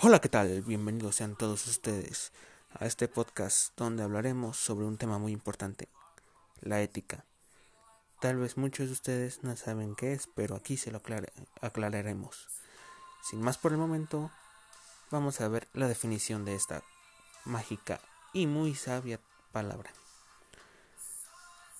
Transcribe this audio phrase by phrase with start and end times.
[0.00, 0.62] Hola, ¿qué tal?
[0.62, 2.30] Bienvenidos sean todos ustedes
[2.72, 5.88] a este podcast donde hablaremos sobre un tema muy importante,
[6.60, 7.24] la ética.
[8.20, 11.02] Tal vez muchos de ustedes no saben qué es, pero aquí se lo
[11.60, 12.46] aclararemos.
[13.28, 14.30] Sin más por el momento,
[15.10, 16.84] vamos a ver la definición de esta
[17.44, 18.00] mágica
[18.32, 19.18] y muy sabia
[19.50, 19.90] palabra.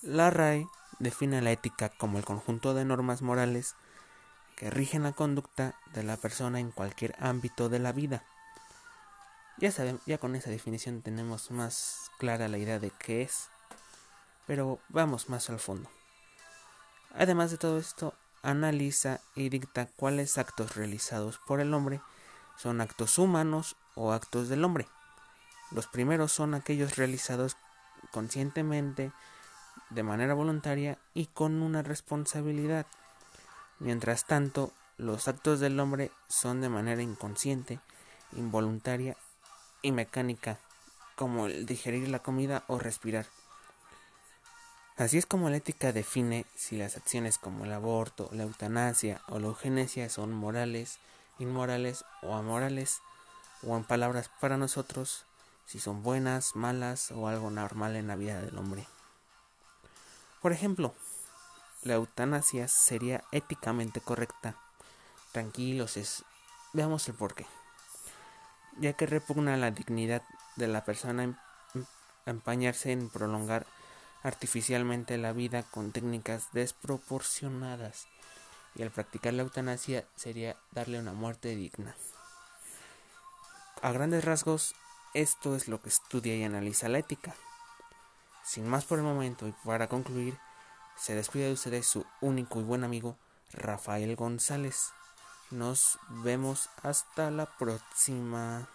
[0.00, 0.66] La RAE
[1.00, 3.74] define la ética como el conjunto de normas morales
[4.56, 8.24] que rigen la conducta de la persona en cualquier ámbito de la vida.
[9.58, 9.70] Ya
[10.06, 13.48] ya con esa definición tenemos más clara la idea de qué es,
[14.46, 15.88] pero vamos más al fondo.
[17.14, 22.00] Además de todo esto, analiza y dicta cuáles actos realizados por el hombre
[22.56, 24.88] son actos humanos o actos del hombre.
[25.70, 27.56] Los primeros son aquellos realizados
[28.12, 29.12] conscientemente,
[29.90, 32.86] de manera voluntaria y con una responsabilidad
[33.78, 37.80] Mientras tanto, los actos del hombre son de manera inconsciente,
[38.32, 39.16] involuntaria
[39.82, 40.58] y mecánica,
[41.14, 43.26] como el digerir la comida o respirar.
[44.96, 49.38] Así es como la ética define si las acciones como el aborto, la eutanasia o
[49.38, 50.98] la eugenesia son morales,
[51.38, 53.02] inmorales o amorales,
[53.62, 55.26] o en palabras para nosotros,
[55.66, 58.86] si son buenas, malas o algo normal en la vida del hombre.
[60.40, 60.94] Por ejemplo,
[61.82, 64.56] la eutanasia sería éticamente correcta.
[65.32, 66.24] Tranquilos, es...
[66.72, 67.46] veamos el porqué.
[68.78, 70.22] Ya que repugna la dignidad
[70.56, 71.36] de la persona em,
[72.26, 73.66] empañarse en prolongar
[74.22, 78.06] artificialmente la vida con técnicas desproporcionadas
[78.74, 81.94] y al practicar la eutanasia sería darle una muerte digna.
[83.82, 84.74] A grandes rasgos,
[85.14, 87.34] esto es lo que estudia y analiza la ética.
[88.44, 90.38] Sin más por el momento y para concluir,
[90.96, 93.16] se despide de ustedes su único y buen amigo
[93.52, 94.90] Rafael González.
[95.50, 98.68] Nos vemos hasta la próxima.